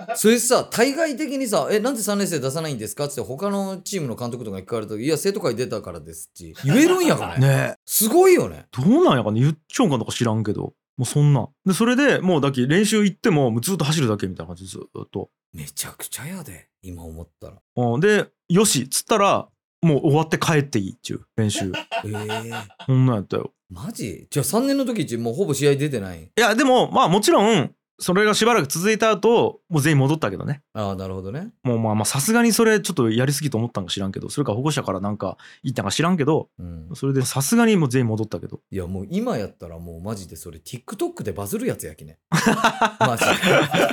[0.09, 0.15] な。
[0.17, 3.05] それさ、対外的にさ、え、なんで3年生出さないんですか？
[3.07, 7.47] って他のチームの監督とかに聞かれた時、いや、生徒会出たからですって言えるんやからね。
[7.49, 7.55] ね。
[7.73, 8.67] えすごいよね。
[8.73, 9.41] どうなんやかね。
[9.41, 10.75] 言っちゃうんかなんか知らんけど。
[10.99, 11.41] もうそんな。
[11.41, 15.31] んでそれでもうだけ練習行ってもずっと走るだけみたいな感じずっと。
[15.55, 17.55] めちゃくちゃやで、今思ったら。
[17.77, 18.01] うん。
[18.01, 19.49] でよしっつったら
[19.81, 21.73] もう終わって帰っていいっちゅう練習。
[22.05, 22.53] ええ。
[22.87, 23.53] そんなんやったよ。
[23.71, 24.27] マジ？
[24.31, 26.23] じゃあ3年の時ちもうほぼ試合出てない？
[26.25, 31.53] いやでもまあもちろんそれがしばらく続いた後もう全員戻ったけどねああ、なるほどね。
[31.63, 36.91] もうまあまあさすがにそれちょっとやりすぎと思ったんか知らんけどそれか保護者からなんか言ったんか知らんけどうん。
[36.95, 42.19] それでさすがにもう全員戻ったけどいや、もう今やったらもうマジでそれ TikTok でバズるやつやきね。
[43.01, 43.31] マジで。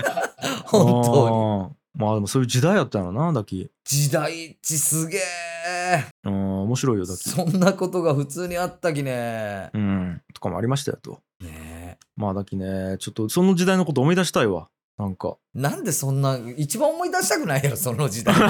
[0.65, 1.80] 本当に。
[2.00, 6.06] まあでもそういう時代やったのなだき時代っちすげえ。
[6.24, 9.69] うん面白いよだきそんなことが普通にあったきね。
[9.74, 11.79] うんとかもありましたよとね
[12.19, 18.36] まあだきねちょっとその時代のこと思い出したいわなんかえなんでそんな、一番思い出したくないやろ、その時代。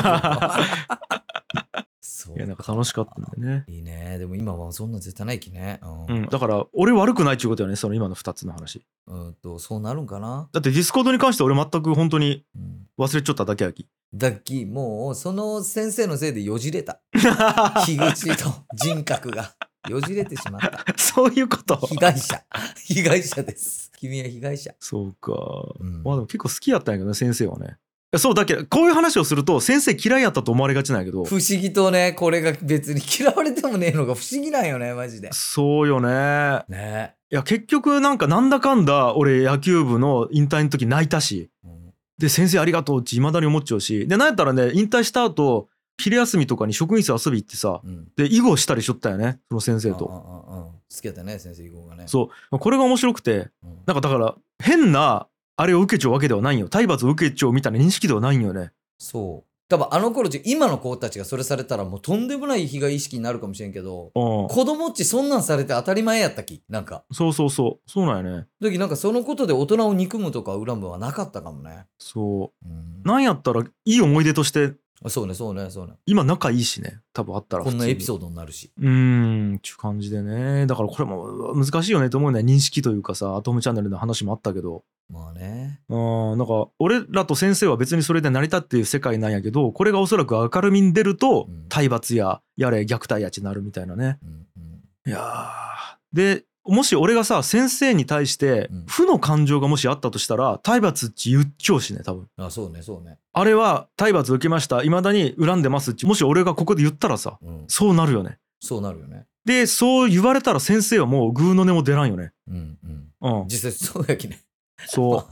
[2.01, 4.17] そういやなんか楽しかったんだよねいいね。
[4.17, 5.79] でも今はそんな絶対ないきね。
[5.84, 6.12] う。
[6.12, 10.49] うんん、だから俺悪くないっちゅうことよねその今の2つの話うんと、そうなるんかな？
[10.51, 12.88] だってディスコードに関して俺全く本当にうん。
[12.97, 16.99] 忘れちゃっただけやきだっき、もう、その先生のせいでよじれた。
[17.86, 19.53] 樋口と人格が
[19.88, 20.86] よじれてしまった。
[20.98, 21.78] そういうこと？
[21.78, 22.42] 被害者。
[22.86, 23.92] 被害者です。
[24.00, 24.74] 君は被害者。
[24.80, 25.32] そうか、
[25.80, 26.04] うん。
[26.04, 27.78] まあでも結構好きやったんやけどね先生はね。
[28.18, 28.56] そうだけ？
[28.56, 31.24] どこういう話をすると先生嫌いやったと思われがちなんやけど。
[31.26, 35.30] 不思議とね、これが別に 嫌われてもねえのが不思議なんよね、マジで。
[35.32, 36.63] そうよね。
[36.68, 37.13] ね。
[37.32, 41.50] いや結局なんかなんだかんだ俺野球部の引退の時泣いたし。
[41.63, 41.94] うん。
[42.18, 44.08] で先生ありがとうっていまだに思っちゃうし。
[44.08, 48.07] でなんやったらね引退した後昼休みとかに職員室遊び行ってさうん。
[48.15, 50.05] で囲碁したりしとったよねその先生と。
[50.05, 50.13] うん
[50.55, 52.05] うんうん好きやったね、先生以降がね。
[52.07, 53.77] そうこれが面白くてうん。
[53.85, 58.71] なんかだから変なあれを受けちゃうわけではないんよ体罰を受けちゃうみたいな認識ではないんよね。
[58.97, 59.49] そう。
[59.69, 66.63] 多分あの頃ち今の子たちがそれされたらもうとんでもない被害意識になるかもしれんけど、うん子供っちそんなんされて当たり前やったき。
[66.67, 67.03] なんか。
[67.12, 68.47] そうそうそうそうなんやね。
[68.59, 71.85] 時なんかそのことで大人を憎むとか恨むはなかったかもね。
[71.99, 74.73] そううん、なんやったらいい思い出として
[75.07, 75.93] そうね、そうね、そうね。
[76.05, 76.99] 今仲いいしね。
[77.13, 78.71] 多分あったらーこんなエピソードになるし。
[78.77, 80.65] ドうーんっていう感じでね。
[80.67, 82.41] だからこれも難しいよねと思うね。
[82.41, 84.83] 認識というかさアトムチャンネルの話もあったけど。
[85.09, 85.79] まあね。
[85.88, 85.95] う
[86.35, 91.65] んなんか俺らと先生は別にそれで成り立っている世界なんやけどこれがおそらく明るみに出るとうん。
[91.69, 94.19] 体罰ややれ虐待やちなるみたいなね。
[94.21, 95.09] うんうん。
[95.09, 95.99] いやー。
[96.12, 103.17] でもし俺がさ先生に対してうん負の感情がもしあったとしたら体罰っち言っちゃうしね多分あ、そうね、そうね。
[103.34, 107.63] あれは体罰受けました未だに恨んでますっちもし俺がここで言ったらさうん。
[107.67, 109.26] そうなるよねそうなるよね。
[109.45, 112.78] でそう言われたら先生はもうグーの音も出らんよねうん
[113.22, 113.41] うん。
[113.41, 114.41] うん実際そうやきね。
[114.86, 115.26] そう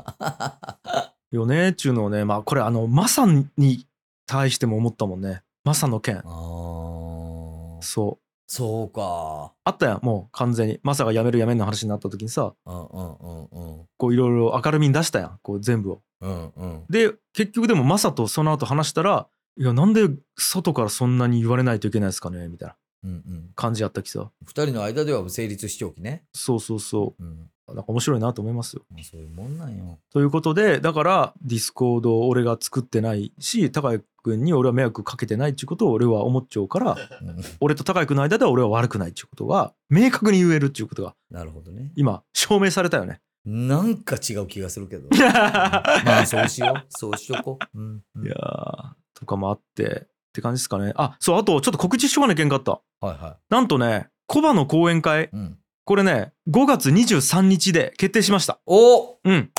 [1.36, 3.86] よねっちゅうのをねまあこれあのマサに
[4.26, 9.54] 対しても思ったもんねマサの件あーそうそうか。
[9.66, 13.86] あったやんもう完全にマサが辞める辞めんの話になった時にさうんうんうんうん。
[13.98, 16.84] こういろいろ明るみに出したやんこう全部をうんうん。
[16.90, 19.28] で結局でもマサとその後話したら
[19.60, 20.08] いやなんで
[20.38, 23.50] 外からそんなに言われないといけないですかねみたいなうんうん。
[23.56, 26.24] 感じやったきさ二人の間では成立しておきね。
[26.34, 27.50] そうそうそうん。
[27.70, 30.00] うなんか面白いなと思いますよまあそういうもんなんよ。
[30.14, 41.92] ということでだからディスコードを俺が作ってないし高谷君に俺は迷惑かけてないっていうことを俺は思っちゃうからうん俺と高谷君の間では俺は悪くないっていうことが明確に言えるっていうことがなるほどね。
[41.96, 43.22] 今証明されたよね。
[43.46, 45.08] なんか違う気がするけど。
[45.18, 46.86] まあそうしよう。
[46.90, 47.80] そうしとこう。
[47.80, 50.92] うんうんいやーとかもあってって感じですかね。
[50.96, 52.72] あそうあとちょっと告知しとかなきゃいけんかった。
[52.72, 55.30] はいはなんとねコバの講演会い。
[55.32, 55.58] うん。
[55.86, 58.60] これね5月23日で決定しました。
[58.66, 59.52] おうん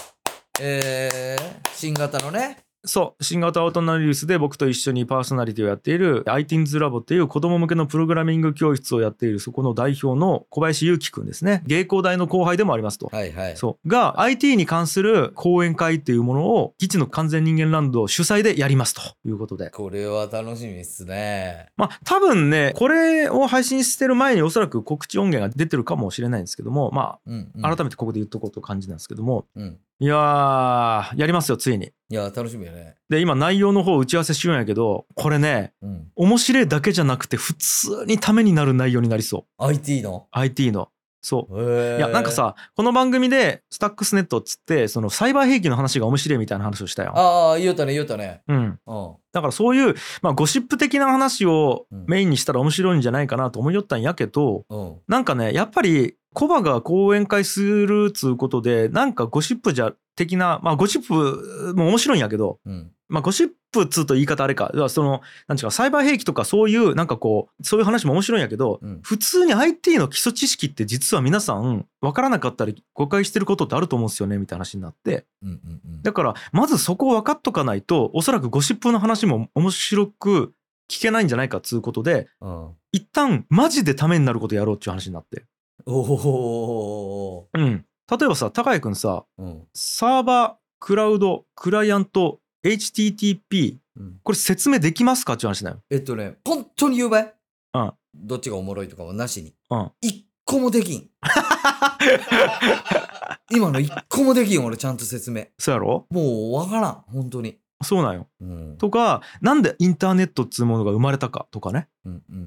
[0.60, 2.67] えー、新型のね。
[2.88, 13.10] そう新型オートナリウスで僕と一緒にパーソナリティをやっている iTeens ラボっていう子供向けのプログラミング教室をやっているそこの代表の小林祐希くんですね芸工大の後輩でもありますと。
[13.12, 13.56] はいはい。
[13.58, 21.66] そうが IT に関する講演会っていうものを基地の完全人間ランド主催でやりますということでこれは楽しみっすね。
[21.76, 27.66] まあ多分ねこれを配信してる前におそらく告知音源が出てるかもしれないんですけどもまうん、うん。
[27.66, 29.78] あ改めてここで言っとこうという感じなんですけども、うん。
[30.00, 31.92] いやーやりますよついに。
[32.10, 32.94] いや、楽しみやね。
[33.08, 36.06] で今内容の方打ち合わせしようんやけどこれねうん。
[36.14, 40.88] 面白いだけじゃなくて普通にためになる内容になりそう IT の？IT の
[41.20, 47.12] そういやなんか、さこの番組でスタックスネットっつってそのサイバー兵器の話が面白いみたいな話をしたよ。
[47.16, 48.42] ああ、言うたね、言うたね。
[48.48, 49.14] うん、うん。
[49.32, 54.96] だからそういう、まあ、ゴシップ的な話をうんメインにしたら面白いんじゃないかなと思いよったんやけどうん。
[55.08, 62.90] なんかねやっぱりコバが講演会するっつうことでなんかゴシップじゃ的なまあゴシップも面白いんやけどうん。
[63.08, 75.48] まあゴシップっつうと言い方あれかそのなんちゅうかサイバー兵器とかそういうなんかこうそういう話も面白いんやけど、うん普通に IT の基礎知識って実は皆さん分からなかったり誤解してることってあると思うんですよねみたいな話になってうん。
[75.48, 75.80] うん。
[75.84, 76.02] うん。
[76.02, 80.52] だからまずそこを分かっとかないとおそらくゴシップの話も面白く
[80.90, 82.68] 聞けないんじゃないかっつうことでうん。
[82.92, 85.44] 一旦マジでためになることやろうっていう話になって
[85.86, 89.42] おおうん例えばさ高井君さー。
[89.42, 89.62] うん。
[89.74, 94.20] サーバークラウドクライアント HTTP うん。
[94.22, 95.34] これ説明できますか？
[95.34, 97.34] って話だよえっとね、本当に言うばい？
[97.74, 97.92] うん。
[98.14, 99.54] どっちがおもろいとかはなしに。
[99.70, 101.08] うん一個もできん。
[103.50, 105.46] 今の一個もできん、俺ちゃんと説明。
[105.58, 106.06] そうやろ？
[106.10, 107.58] もうわからん、本当に。
[107.82, 108.76] そうなんようん。
[108.78, 111.88] とかなんでインターネットっつうものが生まれたかとかね。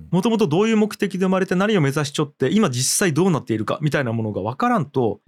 [0.10, 5.22] もともとどういう目的で生まれて何を目指しちょって今実際どうなっているかみたいなものが分からんと。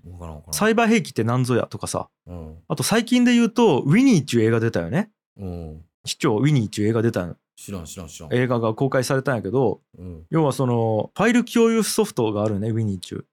[0.51, 2.57] サイバー兵器って何ぞやとかさうん。
[2.67, 5.81] あと最近で言うとウィニーっていう映画出たよねうん。
[6.05, 8.33] 市長ウィニーっていう映画出たの知らん知らん知らん。
[8.33, 10.25] 映画が公開されたんやけどうん。
[10.29, 13.25] 要はそのファイル共有ソフトがあるねウィニーっていう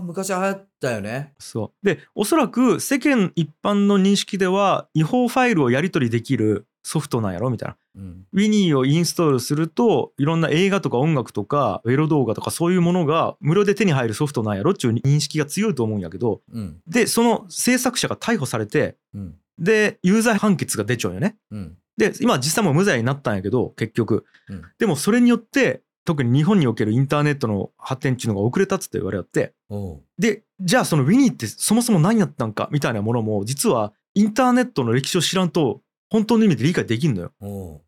[0.00, 1.34] 昔流行ったよね。
[1.38, 8.26] そうでおそらく世間一般の認識では違法ファイルをやり取りできるソフトなんやろみたいなうん。
[8.32, 16.80] ウィニーをインストールするといろんな映画とか音楽とかエロ動画とかそういうものが無料で手に入るソフトなんやろっていう認識が強いと思うんやけどうん。
[16.86, 19.34] でその制作者が逮捕されてうん。
[19.58, 21.36] で有罪判決が出ちゃうんよね。
[21.50, 21.76] うん。
[21.96, 24.62] で今実際もう無罪になったんやけど結局うん。
[24.78, 30.02] でもそれによって特に日本におけるインターネットの発展っていうのが遅れたっつって言われておう。
[30.18, 37.80] でじゃあそのウィニーってそもそも何やったんかみたいなものも実はインターネットの歴史を知らんと本当の意味で理解できんのよ。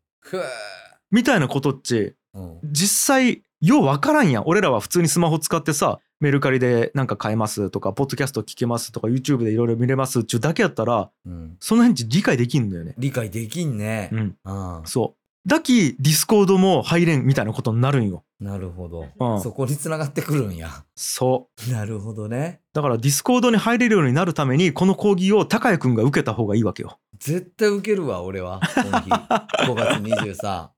[1.11, 2.59] みたいなことっちうん。
[2.63, 11.57] 実際ようわからんやん俺らは普通にスマホ使ってさメルカリでなんか買えますとかポッドキャスト聞けますとか YouTube でいろいろ見れますっちゅうだけやったらうん。
[11.59, 12.95] その辺理解できんのよね。
[12.97, 14.15] 理解できんねう。
[14.15, 14.87] ん、ああ。
[14.87, 15.22] そう。
[15.45, 18.23] だきディスコードも入れんみたいなことになるんよ。
[18.39, 19.07] なるほど。
[19.19, 20.69] うんそこに繋がってくるんや。
[20.95, 21.71] そう。
[21.71, 22.61] なるほどね。
[22.73, 26.97] だからディスコードに入れるようになるためにこの講義を高谷くんが受けた方がいいわけよ。
[27.19, 28.61] 絶対受けるわ、俺は。
[28.73, 29.09] この日。
[29.09, 30.69] 5月23。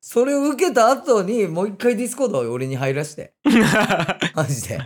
[0.00, 3.34] それを受けた後に、もう一回ディスコードを俺に入らして。
[4.34, 4.78] マジで。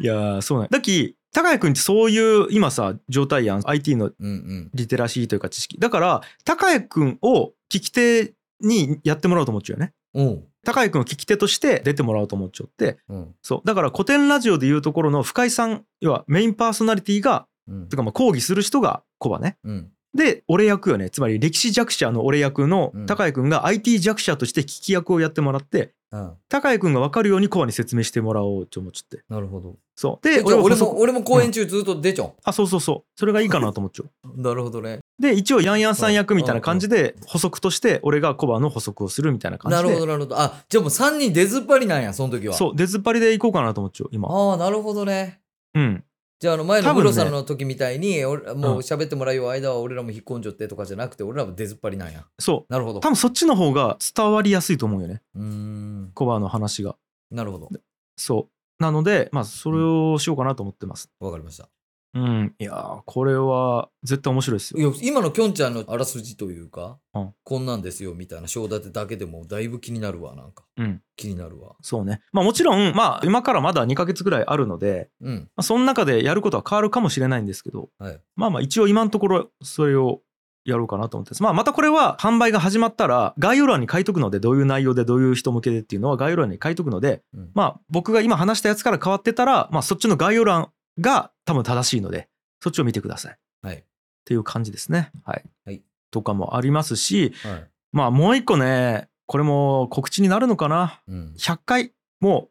[0.00, 4.70] いやーそうなんだき高谷くんってそういう今さ状態やん IT のうんうん。
[4.74, 9.92] リテラシーというか知識だから高谷くんを聞き手にやってもらおうと思っちゃうよね。
[10.14, 10.44] おう。
[10.64, 13.34] 高井君を聞き手として出てもらおうと思っちゃってうん。
[13.42, 17.96] そうだから古典ラジオでいうところの深井さん要はメインパーソナリティがうんて。
[17.96, 19.90] かまあ講義する人がコバねうん。
[20.14, 26.32] で俺役よねつまり歴史弱者の俺役のうん高井君が IT 弱者として聞き役をやってもらってうん。
[26.48, 29.76] 高井君が分かるようにコバに説明してもらおうと思っちゃってなるほど。
[29.94, 32.32] そうで俺も、俺も公演中ずっと出ちゃう。
[32.44, 35.00] あそうそうそうそれがいいかなと思っちゃう なるほどね。
[35.18, 40.40] で一応ヤンヤンさん役みたいな感じで補足として俺がコバの補足をするみたいな感じでなるほど、なるほど。
[40.40, 42.54] あ、じゃあもう3人出ずっぱりなんや、その時は。
[42.54, 45.40] そう出ずっぱりでいこうかなと思っちゃう今ああ、なるほどね。
[45.74, 46.04] うん
[46.40, 52.24] じゃあ、あの前のムロさんの時みたいに、俺もううん喋ってもらう間は俺らも引っ込んじゃってとかじゃなくて、俺らも出ずっぱりなんや。
[52.38, 53.00] そうなるほど。
[53.00, 56.10] 多分そっちの方が伝わりやすいと思うよねうーん。
[56.14, 56.94] コバの話が
[57.32, 57.68] なるほど。
[58.16, 61.68] そうなのでまあそれをしようかなと思ってますわかりました。
[62.14, 70.64] うんいやーこれは絶対面白いですよいや、今のきょんちゃんのあらすじというか、うんこんなんですよみたいな章立てだけでもだいぶ気になるわ、なんか。
[70.76, 71.74] うん気になるわ。
[71.82, 75.34] そうねまあもちろんまあ今からまだ2ヶ月ぐらいあるので、うん。
[75.56, 78.20] まあ、その中でやることは変わるかもしれないんですけどはい。
[78.36, 80.20] まあまあ一応今のところそれを
[80.64, 81.42] やろうかなと思ってます。
[81.42, 90.68] まあまたこれは販売が始まったら概要欄に書いとくのでどういう内容でどういう人向けでっていうのは概要欄に書いとくのでうんまあ僕が今話したやつから変わってたらまあそっちの概要欄
[91.00, 92.28] が多分正しいので
[92.62, 93.84] そっちを見てくださいっはい。
[94.24, 95.10] ていう感じですね。
[95.24, 95.44] はい。
[95.64, 97.70] はいとかもありますしはい。
[97.92, 101.34] まあもう一個ねこれも告知になるのかなうん。
[101.38, 102.48] 100回も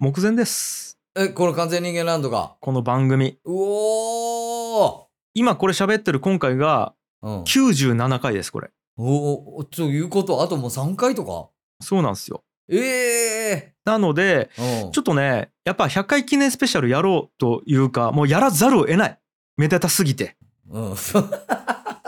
[0.00, 2.54] う目前ですえ、この完全人間ランドが。
[2.60, 7.42] この番組うおー今これ喋ってる今回がうん。
[7.42, 11.48] 97回ですこれおお、ということ、あともう3回とか？
[11.80, 13.37] そうなんですよええ
[13.84, 14.50] なので。
[14.56, 19.18] ちょっとねやっぱ100回記念スペシャルやろうというかもうやらざるを得ない
[19.56, 20.36] めでたすぎて
[20.70, 20.96] うん。
[20.96, 21.30] そ う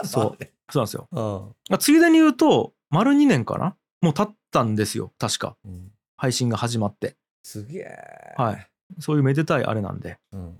[0.03, 0.37] そう。
[0.75, 1.21] なんですよ、うん。
[1.69, 3.75] まあ、ついでに言うと丸2年かな？
[4.01, 7.97] もう経ったんですよ確かうん配信が始まってすげえ。
[8.37, 8.67] はい
[8.99, 10.51] そういうめでたいあれなんでうんうんう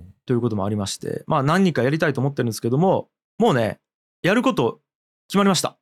[0.00, 0.14] ん。
[0.26, 3.80] ということもありましてまあ何人かやりたいと思ってるんですけどももうね
[4.22, 4.80] やること
[5.28, 5.76] 決まりました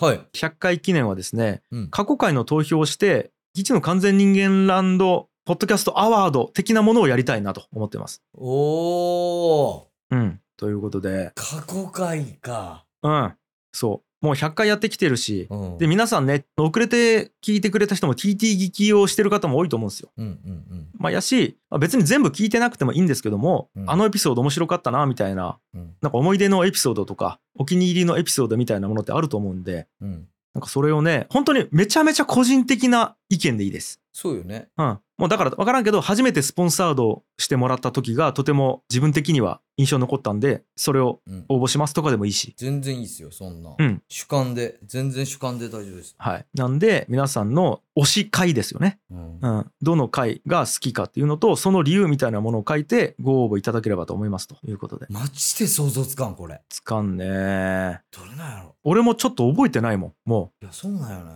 [0.00, 0.20] はい。
[0.32, 1.88] 100回記念はですねうん。
[1.90, 9.84] 過去回の投票をして一の完全人間ランドポッドキャストアワード的なものをやりたいなと思ってますおー。
[10.10, 12.84] うんということで過去回か。
[13.02, 13.32] うん
[13.72, 15.78] そうもう100回やってきてるしうん。
[15.78, 20.10] で皆さんね遅れて聞いてくれた人も TT 聞きをしてる方も多いと思うんですよ。
[20.16, 20.32] うんうん
[20.70, 20.88] うん。
[20.98, 30.28] まあ、やしまあ別に全部聞いてなくてもいいんですけども、うんあのエピソード面白かったなみたいなうんなんか思い出のエピソードとかお気に入りのエピソードみたいなものってあると思うんでうん。
[30.58, 34.00] なんかそれをね本当にめちゃめちゃ個人的な意見でいいです。
[34.12, 34.68] そうよね。
[34.76, 41.44] うん、もうだから分からんけど初めてスポンサードしてもらった時がとても自分的には印象に残ったんでそれをうん。
[41.48, 42.54] 応募しますとかでもいいし。
[42.56, 43.74] 全然いいっすよ、そんな。
[43.78, 46.14] うん主観で、全然主観で大丈夫です。
[46.18, 49.00] はい、なんで皆さんの推し回ですよね。
[49.10, 49.48] うんう。
[49.60, 56.60] ん、どの回が好きかっていうのとその理由みたいなものを書いてご応募いただければと思いますということでマジで想像つかん、これ。
[56.68, 61.32] つかんねどれなんやろ俺もちょっと覚えてないもんもういや、そうなんよね。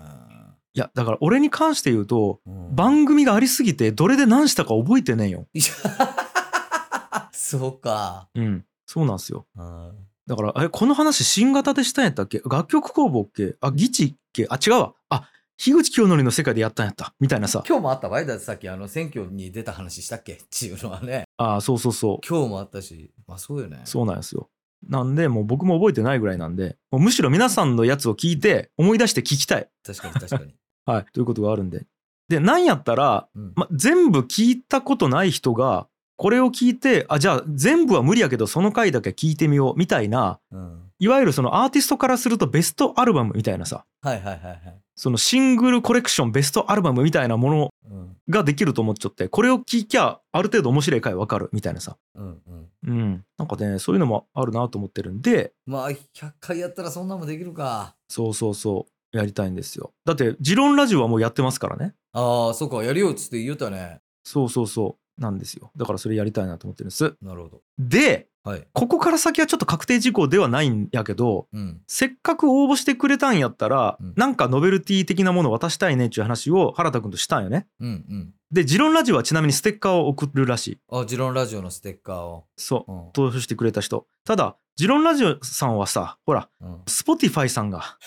[0.75, 2.75] いやだから俺に関して言うとうん。
[2.75, 5.47] 番組がありすぎてどれで何したか覚えてねえよ。
[7.33, 8.29] そうか。
[8.35, 8.65] うん。
[8.87, 9.47] そうなんですよ。
[9.57, 9.93] うん。
[10.27, 12.41] だからえこの話新型でしたんやったっけ？
[12.49, 13.57] 楽曲工房っけ？
[13.61, 14.47] あギチっけ？
[14.49, 14.95] あ違うわ。
[15.11, 17.15] あ樋口清則の世界でやったんやった。
[17.21, 17.63] みたいなさ。
[17.69, 18.27] 今日もあったわい？
[18.27, 20.33] だってさっきあの選挙に出た話したっけ？
[20.35, 21.25] っていうのはね。
[21.37, 22.27] あそうそうそう。
[22.27, 23.13] 今日もあったし。
[23.27, 23.81] まあそうよね。
[23.85, 24.49] そうなんですよ。
[24.89, 29.69] なんでもう僕も覚えてないぐらいなんでもうむしろ皆さんのやつを聞いて思い出して聞きたい。
[29.87, 30.55] 確かに確かに。
[30.87, 31.87] はい、ということがあるんで。
[32.29, 40.83] で、なんやったら、うんま、全部聞いたことない人が、これを聞いて、あ、じゃあ全部は無理やけど、その回だけ聞いてみよう、みたいな、うん。
[40.99, 44.61] いわゆるそのアーティストからするとベストアルバムみたいなさ、はいはいはいはい。
[44.95, 48.17] そのシングルコレクションベストアルバムみたいなものうん。
[48.29, 51.97] ができると思っちゃって、これを聞きゃある程度面白い回わかるみたいなさ。
[52.15, 52.69] うんうん。
[52.87, 53.25] うん。
[53.37, 57.97] なんかね、そういうのもあるなと思ってるんで、まあ100回やったらそんなんもできるか。
[58.09, 59.93] そうそうそう、やりたいんですよ。
[60.05, 61.95] だって、ジロンラジオはもうやってますからね。
[62.13, 62.83] ああ、そうか。
[62.83, 64.01] やるよっつって言ったね。
[64.25, 65.03] そうそうそう。
[65.21, 65.71] なんですよ。
[65.77, 67.15] だからそれやりたいなと思ってるんです。
[67.21, 67.61] なるほど。
[67.79, 68.67] で、はい。
[68.73, 71.81] ここから先はちょっと確定事項ではないんやけど、うん。
[71.87, 77.67] せっかく応募してくれたんやったら、うんなんかノベルティ的なもの渡したいねっていう話を原田君としたんよね。
[77.81, 78.35] うんうん。
[78.51, 80.79] で、ジロンラジオはちなみにステッカーを送るらしい。
[80.91, 82.45] あ、ジロンラジオのステッカーを。
[82.57, 82.93] そう。
[82.93, 83.13] うん。
[83.13, 84.07] 投票してくれた人。
[84.25, 86.83] ただ、ジロンラジオさんはさ、ほら、うん。
[86.87, 87.99] スポティファイさんが、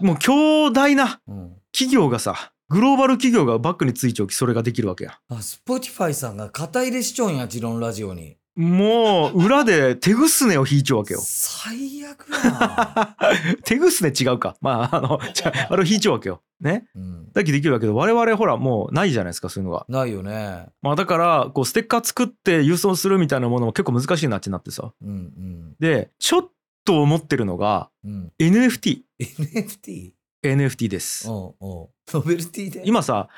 [0.00, 0.06] うん。
[0.06, 1.56] もう強大なうん。
[1.72, 5.18] 企業がさ、グローバル企業がバックについちゃうきそれができるわけや。
[5.28, 8.36] あ、スポティファイさんが肩入れしちょんや、ジロンラジオに。
[8.54, 11.20] もう裏で手ぐすねを引いちゃうわけよ。
[11.22, 13.16] 最悪や
[13.64, 14.56] 手ぐすね違うか。
[14.60, 16.42] まあ、あの、じゃあ、あれを引いちゃうわけよ。
[16.60, 16.86] ね？
[16.94, 19.86] な、うん、だけできるわけど、我々ほらもうないじゃないですか、そういうのが。
[19.88, 24.92] ないよねまあだから、こう、ステッカー作って郵送するみたいなものも結構難しいなってなってさ。
[25.02, 26.50] うんうんで、ちょっ
[26.84, 29.02] と思ってるのが、うん NFT。
[29.20, 30.12] NFT?
[30.44, 31.28] NFT です。
[31.30, 32.82] おうおうノベルティで？
[32.84, 33.28] 今さ、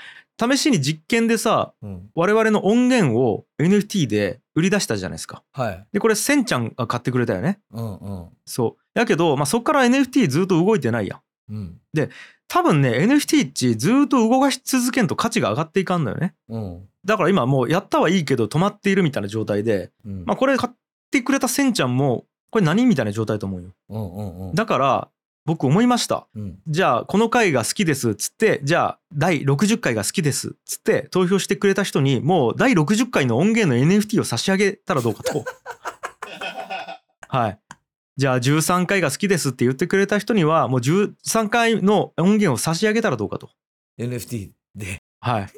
[0.40, 5.42] 試しに実験でさ、うん、我々の音源を NFT で売り出したじゃないですか。
[5.52, 7.60] はいで、これ、せんちゃんが買ってくれたよね。
[7.72, 8.98] うんうんそう。
[8.98, 11.20] やけど、まあそっから NFT ずっと動いてないやん。
[11.50, 11.80] うん
[12.46, 16.34] 多分ね、NFT っちずっと動かし続けんと価値が上がっていかんのよね。
[16.48, 20.76] うんだから今もうやったはいいけど止まっているみたいな状態で、うんまあこれ買っ
[21.10, 23.70] てくれたせんちゃんも、これ何みたいな状態だと思うよ。
[23.88, 25.08] うんうんうんだから、
[25.46, 26.26] 僕思いました。
[26.34, 35.44] うんじゃあ、この回が好きですっつって、じゃあ、第60回が好きですっつって、投票してくれた人に、もう第60回の音源の NFT を差し上げたらどうかと。
[37.28, 37.58] はい。
[38.16, 43.50] じゃあ、13回が好きですって言ってくれた人には、もう13回の音源を差し上げたらどうかと。
[43.98, 45.48] NFT ではい。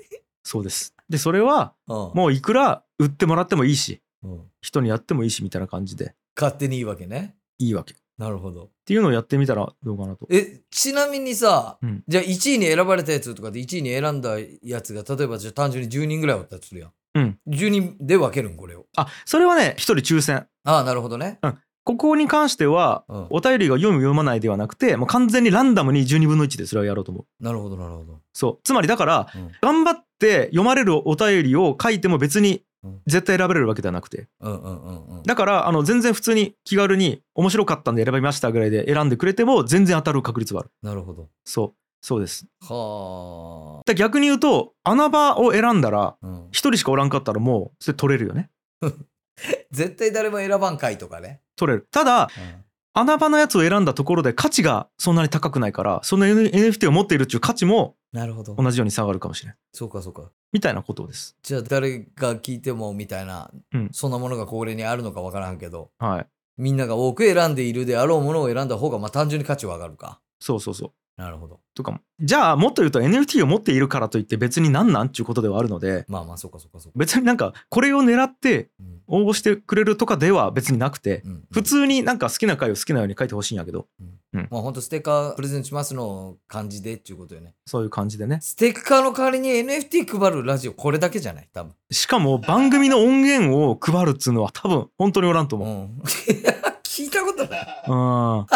[0.43, 0.95] そうです。
[1.09, 7.95] で、それは、ももういくら売ってもらってもいいし、うん、うん人にやってもいいし、みたいな感じで、勝手にいいわけねいいわけ。
[8.19, 8.71] っなるほど。
[8.87, 10.27] ていうのをやってみたらどうかなと。
[10.31, 12.03] えちなみにさ、うん。
[12.09, 18.87] じゃあ1位に選ばれたやつとかで1位に選んだやつが例えばじゃあ単純に10人ぐらいおったとするやん、うん、10人で分けるんこれを。
[18.97, 20.47] あ、それはね、一人抽選。
[20.65, 21.39] ああなるほどね。
[21.85, 23.27] ここに関しては、うん。
[23.31, 27.45] お便りが読む読まないではなくて、もう完全にランダムに12分の1でそれをやろうと思う。
[27.45, 28.59] なるほどなるほど、そう。
[28.65, 29.53] つまりだから、うん。
[29.61, 32.63] 頑張って読まれるお便りを書いても別にうん
[33.07, 34.29] 絶対選ばれるわけではなくて。
[34.41, 40.71] うんうんうんうんだから、あの、全然普通に気軽に面白かったんで選びましたぐらいで選んでくれても全然当たる確率はある。
[40.83, 41.75] なるほどそう。
[42.03, 42.47] そうです。
[42.61, 48.51] はだ逆に言うと、穴場を選んだら、あ、うん、一人しかおらんかったらもう、それ取れるよね。
[49.73, 51.89] 絶対誰も選ばんかいとかね、取れる。
[51.91, 52.66] ただ、うん
[52.99, 59.57] 穴場のやつを選んだところで価値がそんなに高くないから、その NFT を持っているっていう価値もなるほど同じように下がるかもしれない。
[59.75, 61.37] そうかそうかみたいなことです。
[61.43, 66.27] じゃあ誰が聞いてもみたいな、うんそんなものがこれにあるのか分からんけどはい。
[66.57, 70.93] みんなが多く選んでいるであろうものを選んだ方がまあ単純に価値は上がるかそうそうそう。
[71.17, 71.61] なるほど。
[71.75, 72.01] とかも。
[72.21, 78.97] じゃあ、もっと言うと NFT を持っているからといって別になんなんっていうことではあるので、まあまあそうかそうかそうか、別になんかこれを狙ってうん。
[79.09, 83.87] 応募してくれるとかでは別になくて、うん普通になんか好きな回を好きなように書いてほしいんやけど、
[84.33, 87.55] まあほんとステッカープレゼントしますの感じでっていうことよね。
[87.67, 88.41] そういう感じでね。
[88.43, 91.49] ステッカーの代わりに NFT 配るラジオこれだけじゃない？
[91.53, 91.73] 多分。
[91.93, 95.63] しかも番組の音源を配るっつうのは多分本当におらんとう。
[95.63, 95.77] 思う。
[95.85, 96.03] ん。
[96.83, 97.85] 聞いたことない。
[97.89, 98.47] うん。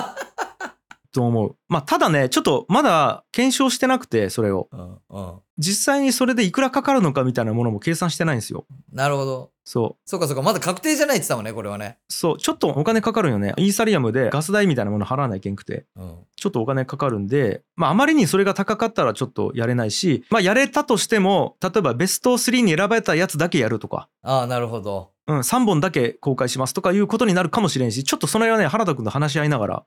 [1.13, 1.57] と思う。
[1.69, 4.69] まあただね、ちょっとまだ検証してなくて、それを。
[5.59, 8.65] 実際にそれでいくらかかるのかみたいなものも計算してないんですよ。
[8.93, 10.09] なるほどそう。
[10.09, 13.53] そうかそうかまだ確定じゃないって言ってたもんねこれはねそう、ちょっとお金かかるよね。
[13.59, 15.85] イーサリアムでガス代みたいなもの払わないけんくて。
[15.97, 29.85] うんちょっとお金かかるんで、まああまりにそれが高かったらちょっとやれないし、まあやれたとしても、例えばベスト3に選ばれたやつだけやるとか、ああなるほどうん、3本だけ公開しますとかいうことになるかもしれんし、ちょっとその辺はね、原田君と話し合いながら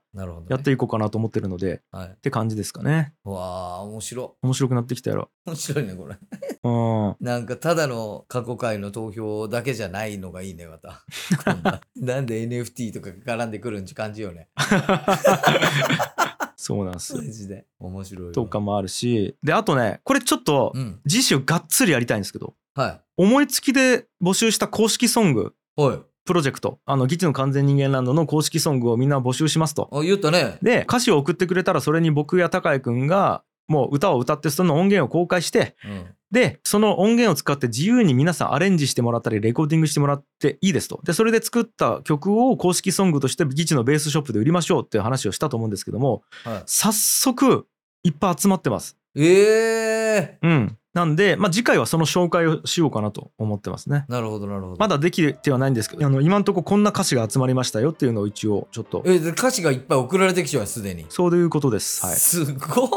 [0.48, 2.08] やっていこうかなと思ってるので、はい。
[2.08, 3.12] って感じですかね。
[3.26, 5.30] うわあ面白面白くなってきたやろ。
[5.44, 6.16] 面白いねこれ。
[6.62, 7.16] うん。
[7.20, 11.04] なんかただの過去回の投票だけじゃないのがいいねまた。
[11.96, 14.48] なんで NFT とかが絡んでくるんち感じよね。
[16.56, 17.22] そうなんですよ。
[17.22, 17.66] マジで。
[17.78, 18.32] 面白いわ。
[18.32, 21.00] とかもあるし、で、あとね、これちょっとうん。
[21.06, 29.90] 次週がっつりやりたいんですけど、はい思いつきで募集した公式ソング、はいプロジェクト、あの、ギチの完全人間ランドの公式ソングをみんな募集しますと。
[29.92, 41.00] あ言ったねで、歌詞を送ってくれたらそれに僕や高井くんがもう歌を歌ってその音源を公開して、うんで、その音源を使って自由に皆さんアレンジしてもらったり、レコーディングしてもらっていいですと。
[41.04, 47.68] で、それで作った曲を公式ソングとしてギチのベースショップで売りましょうっていう話をしたと思うんですけども、はい早速
[48.02, 48.96] いっぱい集まってます。
[49.14, 50.78] ええうん。
[50.94, 54.04] なんで、まあ、次回はその紹介をしようかなと思ってますね。
[54.08, 54.76] なるほどなるほど。
[54.78, 61.06] まだできてはないんですけど、あの今んとここんな歌詞が集まりましたよっていうのを一応ちょっと、えで歌詞がいっぱい送られてきちゃうすでに。
[61.08, 62.06] そういうことです。
[62.06, 62.16] はい。
[62.16, 62.88] すごっ。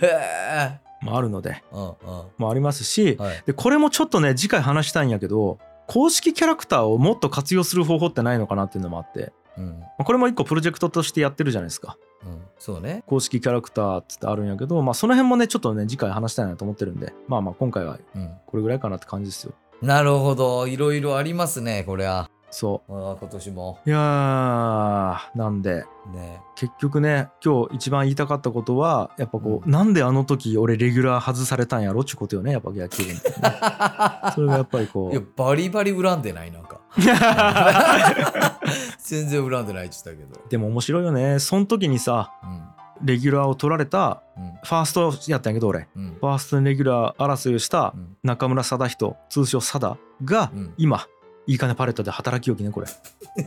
[0.00, 0.80] へえ。
[1.00, 1.94] まあ、あるので、うんうん。
[2.36, 3.42] もありますし、はい。
[3.46, 5.58] で、これもちょっとね、次回話したいんやけど、
[5.88, 9.80] 公式キャラクターをもっと活用する方法ってないのかなっていうのもあって、うん。
[9.80, 11.96] まあこれも一個プロジェクトとしてやってるじゃないですか。
[12.24, 12.42] うん。
[12.58, 13.02] そうね。
[13.06, 18.30] 公式キャラクターってあるんやけど、まあその辺もね、ちょっとね、次回話したいなと思ってるんで、まあまあ今回はうん。
[18.46, 19.54] これぐらいかなって感じですよ。
[19.80, 20.66] なるほど。
[20.66, 23.78] いろいろありますねこれはそああ今年も。
[23.84, 25.84] ういやーなんで。
[26.12, 26.40] ね。
[26.54, 29.70] 結局ね今日一番言いたかったことはやっぱこう、うん。
[29.70, 33.18] なんであの時俺レギュラー外されたんやろっちゅうことよねやっぱ野球部に、
[34.34, 36.80] それがやっぱりこいやうバリバリ恨んでないなんか。
[38.98, 40.48] 全然恨んでないって言ったけど。
[40.48, 41.38] でも面白いよね。
[41.38, 42.62] その時にさうん。
[43.00, 44.44] レギュラーを取られたうん。
[44.64, 45.86] ファーストやったんやけど俺。
[45.94, 46.16] うん。
[46.20, 48.16] ファーストにレギュラー争いをしたうん。
[48.22, 50.74] 中村貞人通称貞がうん。
[50.78, 51.06] 今
[51.48, 52.86] いい金パレットで働きよきねこれ。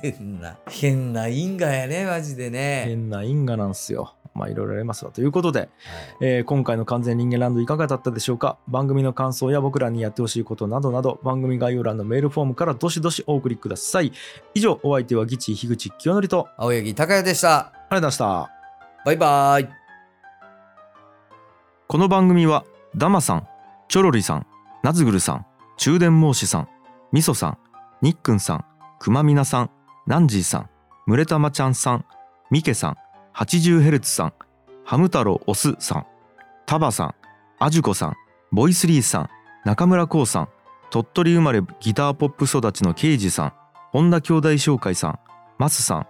[0.02, 4.16] 変な変な因果やねマジでね、変な因果なんすよ。
[4.34, 5.12] まあいろいろありますわ。
[5.12, 5.70] ということで、はい。
[6.22, 8.58] えー今回の完全人間ランドいかがだったでしょうか？
[8.68, 14.12] 番組の感想や僕らにやってほしいことなどなど番組概要欄のメールフォームからどしどしお送りください。
[14.56, 17.58] 以上お相手はギチ樋口清則と青柳高也でした。
[17.60, 18.52] ありがとうございました。
[19.06, 19.70] バイバイ。
[21.88, 23.48] この番組はダマさん
[23.90, 24.48] チョロリさん
[24.82, 25.46] ナズグルさん
[25.78, 26.70] 中電申しさん
[27.12, 27.58] みそさん
[28.02, 28.66] にっくんさん
[29.00, 29.72] くまみなさん
[30.08, 30.70] ナンジーさん
[31.06, 32.06] むれたまちゃんさん
[32.50, 32.96] みけさん
[33.36, 34.34] 80Hz さん
[34.84, 36.06] ハム太郎オスさん
[36.66, 37.16] タバさん
[37.60, 38.16] あじゅこさん
[38.52, 39.30] ボイスリーさん
[39.66, 40.50] 中村こうさん
[40.90, 43.54] 鳥取生まれギターポップ育ちのケイジさん
[43.92, 45.20] 本田兄弟紹介さん
[45.58, 46.08] マスさん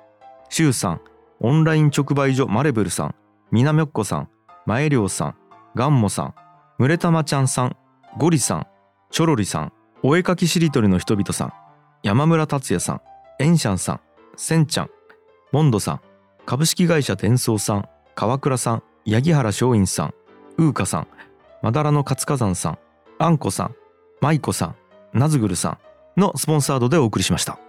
[0.50, 1.02] シュウさん
[1.39, 3.16] オンライン直売所マレブルさん
[3.52, 4.30] みなみょっこさん
[4.66, 5.36] 前涼さん
[5.74, 6.36] ガンモさん、
[6.80, 7.78] むれたまちゃんさん、
[8.18, 8.68] ゴリさん、
[9.10, 9.74] チョロリさん、
[10.04, 11.54] お絵かきしりとりの人々さん、
[12.04, 13.02] 山村達也さん、
[13.39, 14.02] エンシャンさん、
[14.36, 14.89] センちゃん、
[15.52, 16.02] モンドさん、
[16.47, 20.14] 株式会社伝送さん、川倉さん、八木原松陰さん、
[20.58, 21.08] ウーカさん、
[21.62, 22.80] まだらの活火山さん、
[23.20, 23.76] あんこさん、
[24.20, 24.76] マイコさん、
[25.14, 25.78] ナズグルさ
[26.18, 27.60] んのスポンサードでお送りしました。